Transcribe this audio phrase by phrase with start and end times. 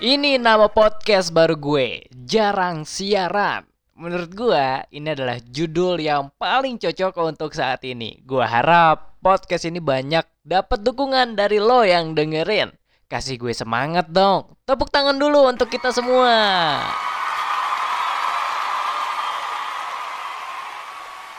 [0.00, 3.68] Ini nama podcast baru gue, Jarang Siaran.
[4.00, 8.16] Menurut gue, ini adalah judul yang paling cocok untuk saat ini.
[8.24, 12.72] Gue harap podcast ini banyak dapat dukungan dari lo yang dengerin.
[13.12, 14.56] Kasih gue semangat dong.
[14.64, 16.32] Tepuk tangan dulu untuk kita semua.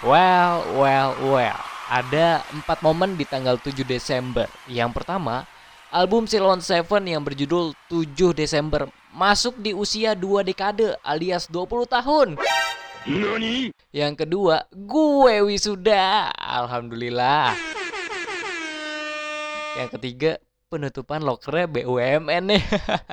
[0.05, 1.62] Well, well, well.
[1.89, 4.46] Ada empat momen di tanggal 7 Desember.
[4.70, 5.50] Yang pertama,
[5.92, 12.28] album Silon Seven yang berjudul 7 Desember masuk di usia dua dekade alias 20 tahun.
[13.11, 13.75] Nani?
[13.92, 16.32] Yang kedua, gue wisuda.
[16.32, 17.51] Alhamdulillah.
[19.75, 20.32] Yang ketiga,
[20.71, 22.64] penutupan lokernya BUMN nih.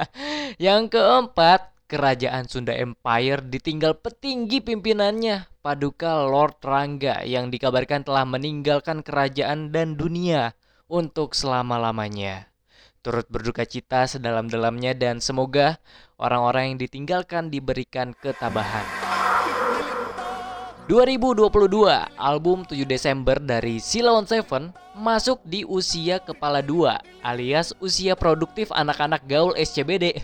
[0.71, 9.01] Yang keempat, kerajaan Sunda Empire ditinggal petinggi pimpinannya, Paduka Lord Rangga yang dikabarkan telah meninggalkan
[9.01, 10.53] kerajaan dan dunia
[10.89, 12.48] untuk selama-lamanya
[13.09, 15.81] turut berduka cita sedalam-dalamnya dan semoga
[16.21, 18.85] orang-orang yang ditinggalkan diberikan ketabahan.
[20.93, 21.49] 2022,
[22.21, 29.25] album 7 Desember dari Silon Seven masuk di usia kepala dua alias usia produktif anak-anak
[29.25, 30.21] gaul SCBD.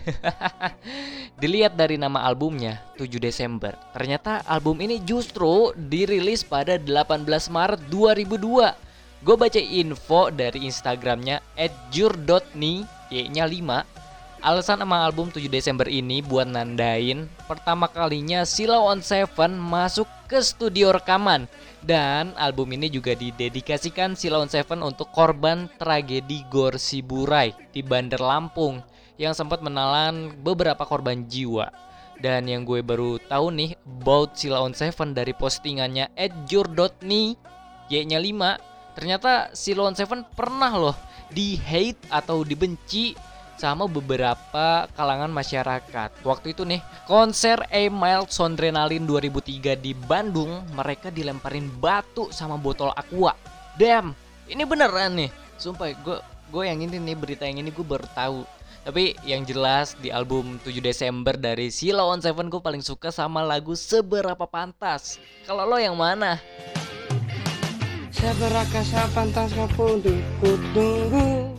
[1.41, 3.73] Dilihat dari nama albumnya, 7 Desember.
[3.97, 8.84] Ternyata album ini justru dirilis pada 18 Maret 2002
[9.25, 11.41] gue baca info dari Instagramnya
[11.89, 19.01] @jur.ni y-nya 5 alasan emang album 7 Desember ini buat nandain pertama kalinya Silau on
[19.01, 21.49] Seven masuk ke studio rekaman.
[21.81, 28.21] Dan album ini juga didedikasikan Silau on Seven untuk korban tragedi Gor Siburai di Bandar
[28.21, 28.85] Lampung
[29.17, 31.73] yang sempat menelan beberapa korban jiwa.
[32.21, 36.13] Dan yang gue baru tahu nih about Silau on Seven dari postingannya
[36.45, 37.33] @jur.ni
[37.89, 40.97] y-nya 5 ternyata si Lone Seven pernah loh
[41.29, 43.13] di hate atau dibenci
[43.55, 46.09] sama beberapa kalangan masyarakat.
[46.23, 52.91] Waktu itu nih, konser A Mild Sondrenalin 2003 di Bandung, mereka dilemparin batu sama botol
[52.93, 53.35] aqua.
[53.79, 54.15] Damn,
[54.47, 55.31] ini beneran nih.
[55.55, 56.17] Sumpah, gue
[56.51, 58.43] gue yang ini nih berita yang ini gue baru tahu.
[58.85, 63.41] Tapi yang jelas di album 7 Desember dari Sila on Seven gue paling suka sama
[63.41, 65.17] lagu Seberapa Pantas.
[65.49, 66.37] Kalau lo yang mana?
[68.25, 68.81] Seberapa
[69.13, 71.53] pantas untuk kutunggu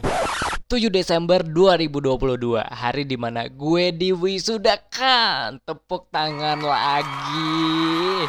[0.67, 5.63] 7 Desember 2022 Hari di mana gue diwisudakan.
[5.63, 8.27] Tepuk tangan lagi.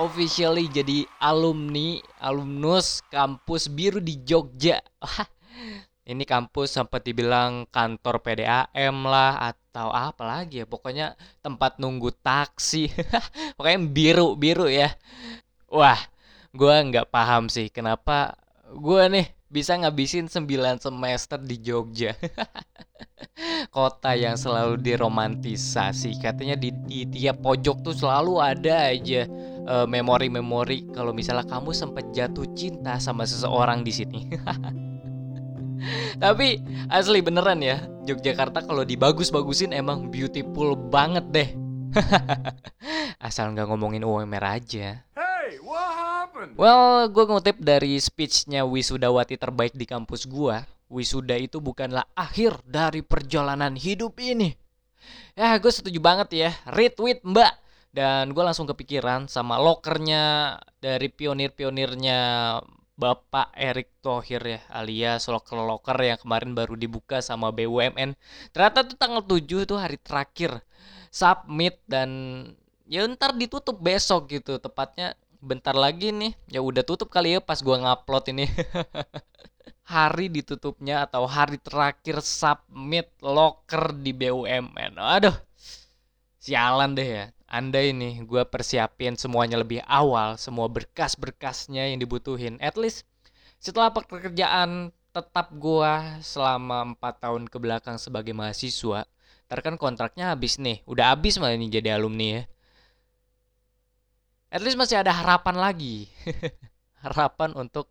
[0.00, 4.80] Officially jadi alumni Alumnus kampus biru di Jogja.
[6.08, 10.66] Ini kampus sempat dibilang kantor PDAM lah Atau apa lagi ya.
[10.66, 11.12] Pokoknya
[11.44, 12.88] tempat nunggu taksi.
[13.60, 14.96] Pokoknya biru biru ya.
[15.68, 16.11] Wah
[16.52, 18.36] gue nggak paham sih kenapa
[18.68, 20.48] gue nih bisa ngabisin 9
[20.80, 22.16] semester di Jogja.
[23.76, 26.16] Kota yang selalu diromantisasi.
[26.24, 29.28] Katanya di, di tiap pojok tuh selalu ada aja
[29.68, 34.20] uh, memori-memori kalau misalnya kamu sempat jatuh cinta sama seseorang di sini.
[36.22, 41.50] Tapi asli beneran ya Yogyakarta kalau dibagus-bagusin emang beautiful banget deh.
[43.28, 45.04] Asal nggak ngomongin UMR aja
[46.58, 50.56] Well, gue ngutip dari speechnya wisudawati terbaik di kampus gue.
[50.92, 54.52] Wisuda itu bukanlah akhir dari perjalanan hidup ini.
[55.32, 56.50] Ya, gue setuju banget ya.
[56.68, 57.54] Retweet mbak.
[57.92, 62.20] Dan gue langsung kepikiran sama lokernya dari pionir-pionirnya
[62.92, 68.16] Bapak Erick Thohir ya alias loker-loker yang kemarin baru dibuka sama BUMN.
[68.52, 70.60] Ternyata tuh tanggal 7 tuh hari terakhir
[71.12, 72.08] submit dan
[72.88, 76.32] ya ntar ditutup besok gitu tepatnya bentar lagi nih.
[76.48, 78.46] Ya udah tutup kali ya pas gua ngupload ini.
[79.92, 85.34] Hari ditutupnya atau hari terakhir submit locker di BUMN aduh
[86.38, 87.24] sialan deh ya.
[87.50, 92.56] Anda ini gue persiapin semuanya lebih awal semua berkas-berkasnya yang dibutuhin.
[92.62, 93.04] At least
[93.60, 95.92] setelah pekerjaan tetap gue
[96.24, 99.04] selama empat tahun ke belakang sebagai mahasiswa
[99.52, 100.80] ntar kontraknya habis nih.
[100.88, 102.42] Udah habis malah ini jadi alumni ya
[104.52, 106.12] at least masih ada harapan lagi.
[107.02, 107.90] Harapan untuk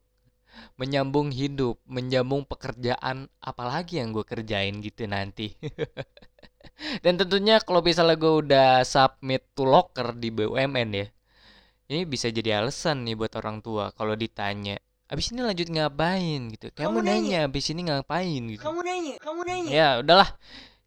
[0.79, 5.51] menyambung hidup menyambung pekerjaan apalagi yang gue kerjain gitu nanti.
[7.03, 11.07] Dan tentunya kalau misalnya gue udah submit to locker di BUMN ya
[11.91, 14.79] ini bisa jadi alasan nih buat orang tua kalau ditanya
[15.11, 16.47] abis ini lanjut ngapain?
[16.55, 16.71] Gitu.
[16.71, 17.19] Kamu, kamu nanya.
[17.19, 17.39] nanya.
[17.51, 18.41] Abis ini ngapain?
[18.47, 18.63] Gitu.
[18.63, 19.69] Kamu nanya kamu nanya.
[19.69, 20.29] Ya udahlah.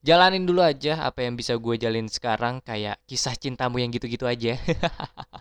[0.05, 4.53] Jalanin dulu aja apa yang bisa gue jalin sekarang kayak kisah cintamu yang gitu-gitu aja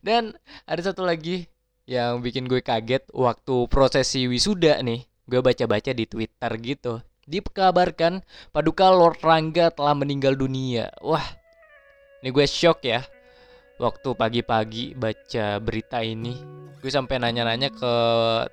[0.00, 0.32] Dan
[0.64, 1.44] ada satu lagi
[1.84, 5.04] yang bikin gue kaget waktu prosesi wisuda nih.
[5.28, 7.04] Gue baca-baca di Twitter gitu.
[7.30, 10.90] dikabarkan Paduka Lord Rangga telah meninggal dunia.
[10.98, 11.22] Wah,
[12.24, 13.06] ini gue shock ya.
[13.78, 16.36] Waktu pagi-pagi baca berita ini,
[16.82, 17.94] gue sampai nanya-nanya ke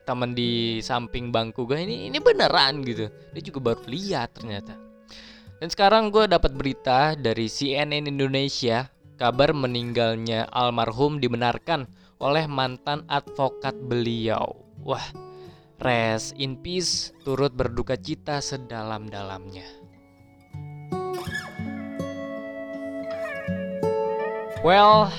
[0.07, 3.11] temen di samping bangku gue ini ini beneran gitu.
[3.35, 4.77] Dia juga baru lihat ternyata.
[5.57, 11.89] Dan sekarang gue dapat berita dari CNN Indonesia, kabar meninggalnya almarhum dibenarkan
[12.21, 14.53] oleh mantan advokat beliau.
[14.85, 15.03] Wah,
[15.81, 19.65] rest in peace, turut berduka cita sedalam-dalamnya.
[24.61, 25.09] Well,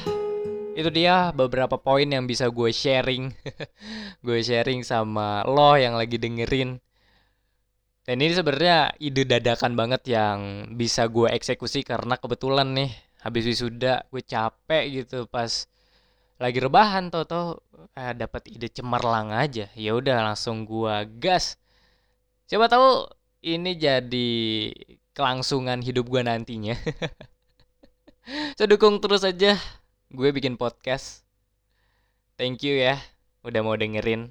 [0.78, 3.34] itu dia beberapa poin yang bisa gue sharing.
[4.26, 6.78] gue sharing sama lo yang lagi dengerin.
[8.06, 14.06] Dan ini sebenarnya ide dadakan banget yang bisa gue eksekusi karena kebetulan nih habis wisuda
[14.10, 15.66] gue capek gitu pas
[16.38, 17.46] lagi rebahan tau tau
[17.98, 19.66] eh, dapat ide cemerlang aja.
[19.74, 21.58] Ya udah langsung gue gas.
[22.46, 23.10] Siapa tahu
[23.42, 24.30] ini jadi
[25.12, 26.76] kelangsungan hidup gue nantinya.
[28.60, 29.56] So dukung terus aja.
[30.12, 31.24] Gue bikin podcast.
[32.36, 33.00] Thank you ya
[33.40, 34.28] udah mau dengerin